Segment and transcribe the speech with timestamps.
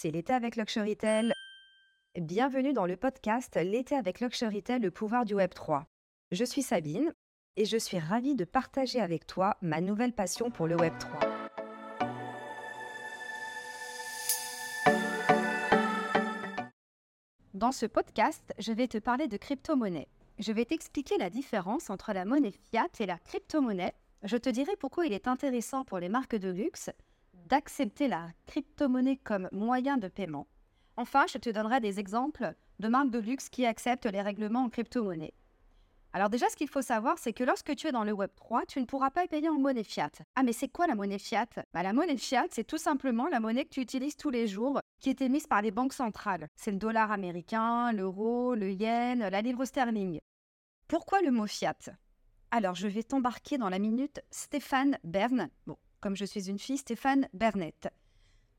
[0.00, 1.32] c'est l'été avec Luxurytel.
[2.14, 5.88] Bienvenue dans le podcast L'été avec Luxurytel, le pouvoir du Web 3.
[6.30, 7.12] Je suis Sabine
[7.56, 11.18] et je suis ravie de partager avec toi ma nouvelle passion pour le Web 3.
[17.54, 20.06] Dans ce podcast, je vais te parler de crypto-monnaie.
[20.38, 23.94] Je vais t'expliquer la différence entre la monnaie fiat et la crypto-monnaie.
[24.22, 26.88] Je te dirai pourquoi il est intéressant pour les marques de luxe
[27.48, 30.46] d'accepter la crypto-monnaie comme moyen de paiement.
[30.96, 34.68] Enfin, je te donnerai des exemples de marques de luxe qui acceptent les règlements en
[34.68, 35.32] crypto-monnaie.
[36.12, 38.64] Alors déjà, ce qu'il faut savoir, c'est que lorsque tu es dans le Web 3,
[38.66, 40.10] tu ne pourras pas payer en monnaie fiat.
[40.36, 41.46] Ah mais c'est quoi la monnaie fiat?
[41.72, 44.80] Bah, La monnaie fiat, c'est tout simplement la monnaie que tu utilises tous les jours,
[45.00, 46.48] qui est émise par les banques centrales.
[46.56, 50.18] C'est le dollar américain, l'euro, le yen, la livre sterling.
[50.88, 51.76] Pourquoi le mot fiat?
[52.50, 55.50] Alors, je vais t'embarquer dans la minute Stéphane Bern.
[55.66, 57.88] Bon, comme je suis une fille, Stéphane Bernette.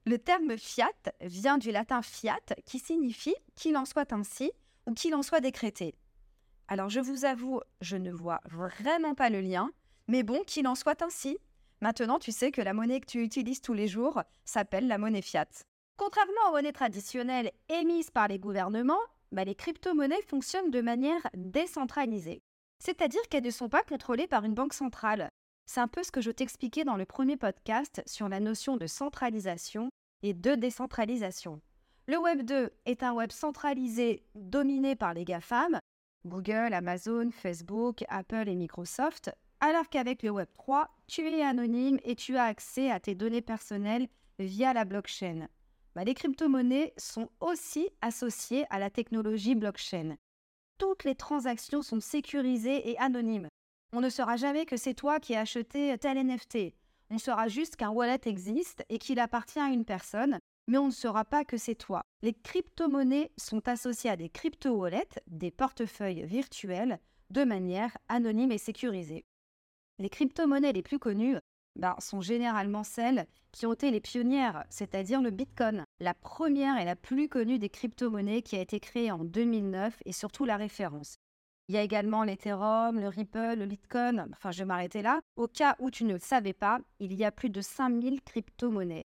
[0.05, 0.89] Le terme fiat
[1.21, 4.51] vient du latin fiat, qui signifie qu'il en soit ainsi
[4.87, 5.95] ou qu'il en soit décrété.
[6.67, 9.71] Alors, je vous avoue, je ne vois vraiment pas le lien,
[10.07, 11.37] mais bon, qu'il en soit ainsi.
[11.81, 15.21] Maintenant, tu sais que la monnaie que tu utilises tous les jours s'appelle la monnaie
[15.21, 15.47] fiat.
[15.97, 18.99] Contrairement aux monnaies traditionnelles émises par les gouvernements,
[19.31, 22.41] bah, les crypto-monnaies fonctionnent de manière décentralisée.
[22.79, 25.29] C'est-à-dire qu'elles ne sont pas contrôlées par une banque centrale.
[25.71, 28.87] C'est un peu ce que je t'expliquais dans le premier podcast sur la notion de
[28.87, 29.91] centralisation
[30.23, 31.61] et de décentralisation.
[32.07, 35.77] Le Web 2 est un web centralisé dominé par les GAFAM,
[36.25, 42.15] Google, Amazon, Facebook, Apple et Microsoft, alors qu'avec le Web 3, tu es anonyme et
[42.15, 44.07] tu as accès à tes données personnelles
[44.39, 45.49] via la blockchain.
[45.93, 50.15] Bah, les crypto-monnaies sont aussi associées à la technologie blockchain.
[50.79, 53.49] Toutes les transactions sont sécurisées et anonymes.
[53.91, 56.75] On ne saura jamais que c'est toi qui as acheté tel NFT.
[57.09, 60.37] On saura juste qu'un wallet existe et qu'il appartient à une personne,
[60.67, 62.03] mais on ne saura pas que c'est toi.
[62.21, 66.99] Les crypto-monnaies sont associées à des crypto-wallets, des portefeuilles virtuels,
[67.31, 69.25] de manière anonyme et sécurisée.
[69.97, 71.37] Les crypto-monnaies les plus connues
[71.75, 76.85] ben, sont généralement celles qui ont été les pionnières, c'est-à-dire le Bitcoin, la première et
[76.85, 81.17] la plus connue des crypto-monnaies qui a été créée en 2009 et surtout la référence.
[81.69, 85.21] Il y a également l'Ethereum, le Ripple, le Bitcoin, enfin je vais m'arrêter là.
[85.35, 89.05] Au cas où tu ne le savais pas, il y a plus de 5000 crypto-monnaies.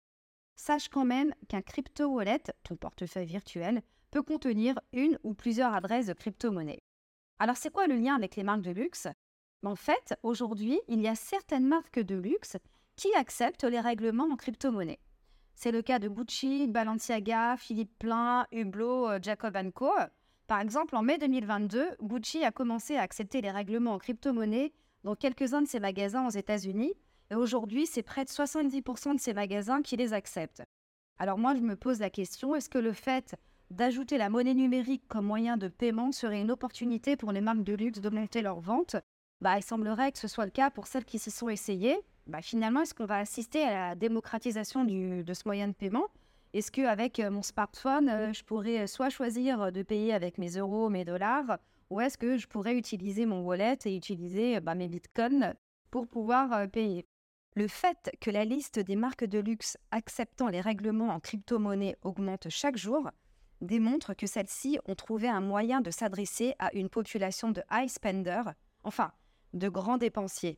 [0.57, 3.81] Sache quand même qu'un crypto-wallet, ton portefeuille virtuel,
[4.11, 6.81] peut contenir une ou plusieurs adresses de crypto-monnaie.
[7.39, 9.07] Alors c'est quoi le lien avec les marques de luxe?
[9.63, 12.57] En fait, aujourd'hui, il y a certaines marques de luxe
[12.97, 14.99] qui acceptent les règlements en crypto-monnaie.
[15.55, 19.91] C'est le cas de Gucci, Balenciaga, Philippe Plein, Hublot, euh, Jacob Co.
[20.49, 24.73] Par exemple, en mai 2022, Gucci a commencé à accepter les règlements en crypto-monnaie
[25.03, 26.91] dans quelques-uns de ses magasins aux États-Unis.
[27.29, 30.63] Et aujourd'hui, c'est près de 70% de ses magasins qui les acceptent.
[31.19, 33.35] Alors moi, je me pose la question, est-ce que le fait
[33.69, 37.75] d'ajouter la monnaie numérique comme moyen de paiement serait une opportunité pour les marques de
[37.75, 38.95] luxe d'augmenter leurs ventes?
[39.41, 41.99] Bah, il semblerait que ce soit le cas pour celles qui se sont essayées.
[42.25, 46.07] Bah, finalement, est-ce qu'on va assister à la démocratisation de ce moyen de paiement?
[46.53, 50.89] Est-ce qu'avec euh, mon smartphone, euh, je pourrais soit choisir de payer avec mes euros,
[50.89, 51.59] mes dollars,
[51.91, 55.53] ou est-ce que je pourrais utiliser mon wallet et utiliser bah, mes bitcoins
[55.91, 57.05] pour pouvoir euh, payer?
[57.55, 62.49] Le fait que la liste des marques de luxe acceptant les règlements en crypto-monnaie augmente
[62.49, 63.09] chaque jour
[63.61, 68.41] démontre que celles-ci ont trouvé un moyen de s'adresser à une population de high spender,
[68.83, 69.11] enfin
[69.53, 70.57] de grands dépensiers.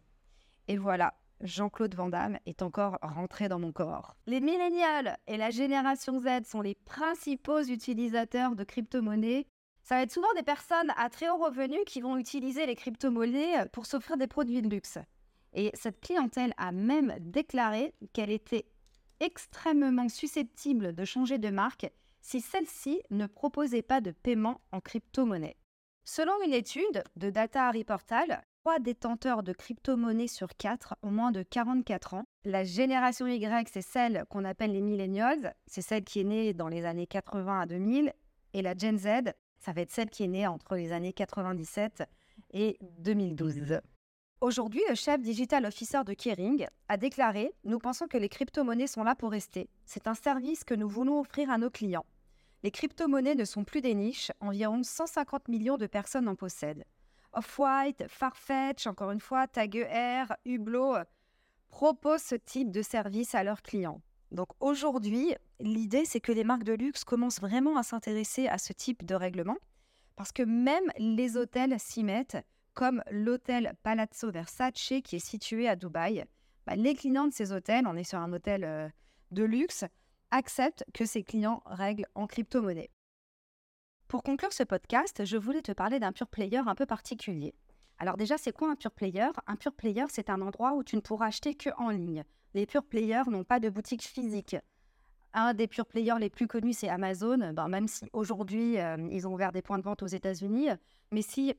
[0.67, 1.13] Et voilà,
[1.43, 4.15] Jean-Claude Van Damme est encore rentré dans mon corps.
[4.27, 9.47] Les millénials et la génération Z sont les principaux utilisateurs de crypto-monnaies.
[9.83, 13.67] Ça va être souvent des personnes à très haut revenu qui vont utiliser les crypto-monnaies
[13.71, 14.99] pour s'offrir des produits de luxe.
[15.53, 18.65] Et cette clientèle a même déclaré qu'elle était
[19.19, 21.91] extrêmement susceptible de changer de marque
[22.21, 25.57] si celle-ci ne proposait pas de paiement en crypto-monnaie.
[26.03, 31.41] Selon une étude de Data Reportal, 3 détenteurs de crypto-monnaies sur 4 ont moins de
[31.41, 32.25] 44 ans.
[32.45, 36.67] La génération Y, c'est celle qu'on appelle les millennials, c'est celle qui est née dans
[36.67, 38.13] les années 80 à 2000.
[38.53, 42.03] Et la Gen Z, ça va être celle qui est née entre les années 97
[42.53, 43.79] et 2012.
[44.41, 49.03] Aujourd'hui, le chef digital officer de Kering a déclaré Nous pensons que les crypto-monnaies sont
[49.03, 49.71] là pour rester.
[49.85, 52.05] C'est un service que nous voulons offrir à nos clients.
[52.61, 56.85] Les crypto-monnaies ne sont plus des niches, environ 150 millions de personnes en possèdent.
[57.33, 61.03] Off-White, Farfetch, encore une fois, Tag Air, Hublot euh,
[61.69, 64.01] proposent ce type de service à leurs clients.
[64.31, 68.73] Donc aujourd'hui, l'idée, c'est que les marques de luxe commencent vraiment à s'intéresser à ce
[68.73, 69.57] type de règlement,
[70.15, 72.37] parce que même les hôtels s'y mettent,
[72.73, 76.25] comme l'hôtel Palazzo Versace qui est situé à Dubaï.
[76.65, 78.87] Bah, les clients de ces hôtels, on est sur un hôtel euh,
[79.31, 79.83] de luxe,
[80.31, 82.89] accepte que ses clients règlent en crypto-monnaie.
[84.11, 87.55] Pour conclure ce podcast, je voulais te parler d'un pure player un peu particulier.
[87.97, 89.29] Alors déjà, c'est quoi un pure player?
[89.47, 92.25] Un pure player, c'est un endroit où tu ne pourras acheter que en ligne.
[92.53, 94.57] Les pure players n'ont pas de boutique physique.
[95.33, 97.53] Un des pure players les plus connus, c'est Amazon.
[97.53, 100.67] Ben, même si aujourd'hui, euh, ils ont ouvert des points de vente aux États-Unis.
[101.13, 101.55] Mais si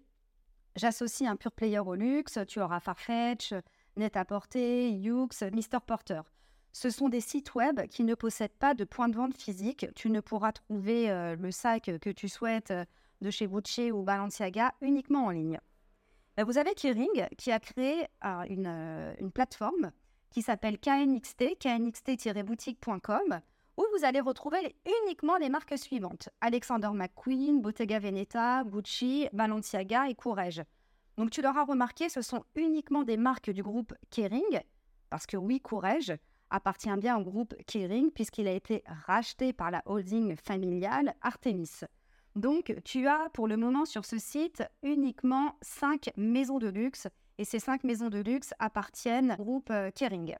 [0.76, 3.54] j'associe un pure player au luxe, tu auras Farfetch,
[3.96, 5.78] Net-à-Porter, Yux, Mr.
[5.86, 6.20] Porter.
[6.72, 9.86] Ce sont des sites web qui ne possèdent pas de point de vente physique.
[9.94, 12.84] Tu ne pourras trouver euh, le sac que tu souhaites euh,
[13.20, 15.60] de chez Gucci ou Balenciaga uniquement en ligne.
[16.36, 18.06] Ben, vous avez Kering qui a créé
[18.48, 19.92] une, une plateforme
[20.30, 23.40] qui s'appelle KNXT, knxt-boutique.com
[23.76, 30.14] où vous allez retrouver uniquement les marques suivantes Alexander McQueen, Bottega Veneta, Gucci, Balenciaga et
[30.14, 30.62] Courrèges.
[31.16, 34.60] Donc tu l'auras remarqué, ce sont uniquement des marques du groupe Kering,
[35.10, 36.14] parce que oui, Courrèges
[36.52, 41.80] appartient bien au groupe Kering puisqu'il a été racheté par la holding familiale Artemis.
[42.36, 47.08] Donc tu as pour le moment sur ce site uniquement 5 maisons de luxe
[47.38, 50.36] et ces 5 maisons de luxe appartiennent au groupe euh, Kering.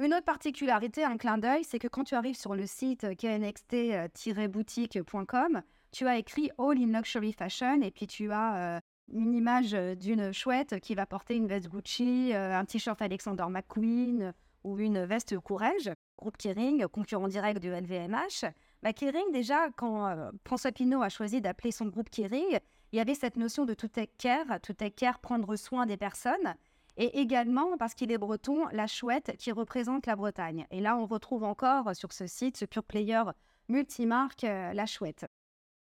[0.00, 5.62] Une autre particularité, un clin d'œil, c'est que quand tu arrives sur le site knxt-boutique.com,
[5.92, 8.80] tu as écrit All in Luxury Fashion et puis tu as euh,
[9.12, 14.34] une image d'une chouette qui va porter une veste Gucci, euh, un t-shirt Alexander McQueen
[14.64, 15.92] ou une veste Courrèges.
[16.18, 18.46] Groupe Kering, concurrent direct du LVMH.
[18.82, 22.58] Bah, Kering, déjà, quand euh, François Pinault a choisi d'appeler son groupe Kering,
[22.92, 25.96] il y avait cette notion de tout take care, tout take care, prendre soin des
[25.96, 26.54] personnes.
[26.96, 30.66] Et également, parce qu'il est breton, la chouette qui représente la Bretagne.
[30.70, 33.22] Et là, on retrouve encore sur ce site, ce pure player
[33.68, 35.26] multimarque, euh, la chouette.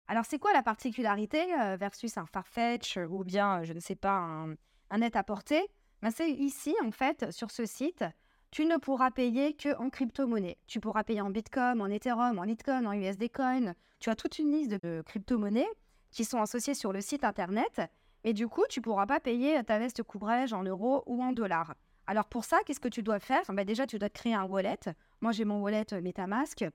[0.08, 4.16] Alors, c'est quoi la particularité euh, versus un Farfetch ou bien, je ne sais pas,
[4.16, 4.54] un,
[4.90, 5.62] un net-à-porter
[6.00, 8.04] ben, C'est ici, en fait, sur ce site,
[8.52, 10.58] tu ne pourras payer que en crypto-monnaie.
[10.66, 13.72] Tu pourras payer en Bitcoin, en Ethereum, en Litecoin, en USD Coin.
[13.98, 15.70] Tu as toute une liste de crypto-monnaies
[16.10, 17.80] qui sont associées sur le site internet
[18.24, 21.32] et du coup, tu ne pourras pas payer ta veste couvrage en euros ou en
[21.32, 21.74] dollars.
[22.06, 23.42] Alors pour ça, qu'est-ce que tu dois faire?
[23.48, 24.80] Bah, Déjà, tu dois créer un wallet.
[25.22, 26.66] Moi, j'ai mon wallet MetaMask.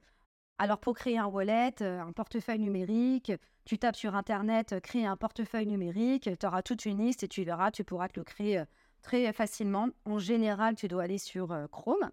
[0.60, 3.32] Alors pour créer un wallet, euh, un portefeuille numérique,
[3.66, 7.28] tu tapes sur Internet, euh, créer un portefeuille numérique, tu auras toute une liste et
[7.28, 8.66] tu verras, tu pourras te le créer euh,
[9.08, 9.88] très facilement.
[10.06, 12.12] En général, tu dois aller sur Chrome.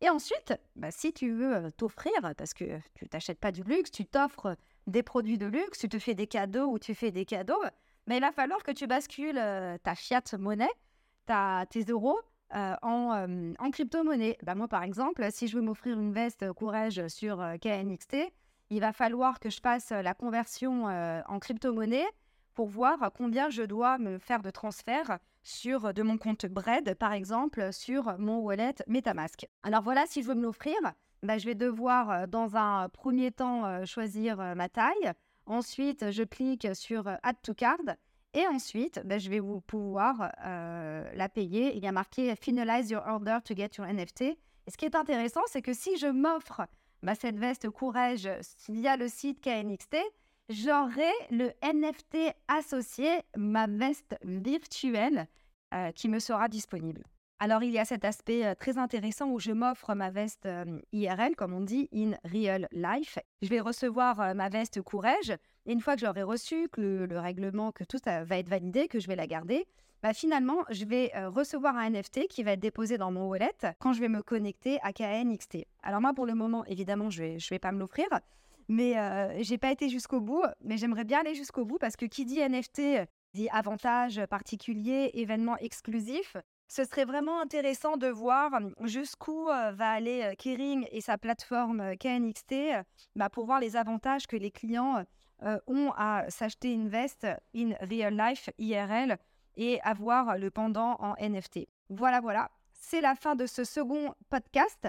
[0.00, 4.04] Et ensuite, bah, si tu veux t'offrir, parce que tu t'achètes pas du luxe, tu
[4.04, 4.56] t'offres
[4.88, 7.62] des produits de luxe, tu te fais des cadeaux ou tu fais des cadeaux,
[8.08, 10.72] mais il va falloir que tu bascules euh, ta fiat monnaie,
[11.26, 12.18] ta, tes euros,
[12.56, 14.36] euh, en, euh, en crypto-monnaie.
[14.42, 18.16] Bah, moi, par exemple, si je veux m'offrir une veste courage sur KNXT,
[18.70, 22.08] il va falloir que je passe la conversion en crypto-monnaie
[22.54, 27.12] pour voir combien je dois me faire de transfert sur de mon compte Bread, par
[27.12, 29.46] exemple, sur mon wallet MetaMask.
[29.62, 30.76] Alors voilà, si je veux me l'offrir,
[31.22, 35.12] bah, je vais devoir, dans un premier temps, choisir ma taille.
[35.46, 37.96] Ensuite, je clique sur euh, Add to Card.
[38.34, 41.76] Et ensuite, ben, je vais vous pouvoir euh, la payer.
[41.76, 44.22] Il y a marqué Finalize your order to get your NFT.
[44.22, 46.62] Et ce qui est intéressant, c'est que si je m'offre
[47.02, 48.28] ben, cette veste Courage
[48.68, 49.96] via le site KNXT,
[50.48, 55.26] j'aurai le NFT associé, ma veste virtuelle,
[55.74, 57.02] euh, qui me sera disponible.
[57.38, 60.64] Alors, il y a cet aspect euh, très intéressant où je m'offre ma veste euh,
[60.92, 63.18] IRL, comme on dit, in real life.
[63.40, 65.30] Je vais recevoir ma veste Courage.
[65.66, 69.00] Et une fois que j'aurai reçu, que le, règlement, que tout va être validé, que
[69.00, 69.66] je vais la garder,
[70.02, 73.92] bah, finalement, je vais recevoir un NFT qui va être déposé dans mon wallet quand
[73.92, 75.64] je vais me connecter à KNXT.
[75.82, 78.08] Alors moi, pour le moment, évidemment, je ne vais pas me l'offrir.
[78.68, 78.94] Mais
[79.38, 82.24] je j'ai pas été jusqu'au bout, mais j'aimerais bien aller jusqu'au bout parce que qui
[82.24, 86.36] dit NFT dit avantage particulier, événement exclusif
[86.68, 88.50] ce serait vraiment intéressant de voir
[88.84, 92.54] jusqu'où va aller Kering et sa plateforme KNXT
[93.14, 95.04] bah, pour voir les avantages que les clients
[95.66, 99.18] ont à s'acheter une veste in real life IRL
[99.56, 101.68] et avoir le pendant en NFT.
[101.90, 102.50] Voilà, voilà.
[102.72, 104.88] C'est la fin de ce second podcast.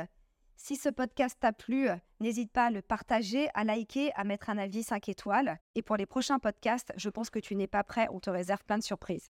[0.56, 4.58] Si ce podcast t'a plu, n'hésite pas à le partager, à liker, à mettre un
[4.58, 5.60] avis 5 étoiles.
[5.76, 8.64] Et pour les prochains podcasts, je pense que tu n'es pas prêt, on te réserve
[8.64, 9.30] plein de surprises.